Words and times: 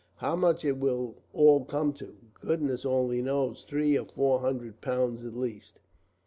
How 0.15 0.35
much 0.35 0.65
it 0.65 0.79
will 0.79 1.21
all 1.31 1.63
come 1.63 1.93
to, 1.93 2.15
goodness 2.39 2.87
only 2.87 3.21
knows; 3.21 3.61
three 3.63 3.95
or 3.99 4.05
four 4.07 4.39
hundred 4.39 4.81
pounds, 4.81 5.23
at 5.23 5.35
least." 5.35 5.79